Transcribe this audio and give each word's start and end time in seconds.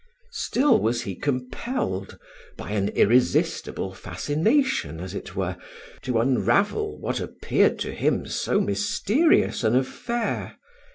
Still 0.33 0.79
was 0.79 1.03
he 1.03 1.13
compelled, 1.13 2.17
by 2.57 2.71
an 2.71 2.89
irresistible 2.89 3.93
fascination, 3.93 4.99
as 4.99 5.13
it 5.13 5.35
were, 5.35 5.57
to 6.01 6.19
unravel 6.19 6.97
what 6.99 7.19
appeared 7.19 7.77
to 7.81 7.91
him 7.93 8.25
so 8.25 8.59
mysterious 8.59 9.63
an 9.63 9.75
affair. 9.75 10.57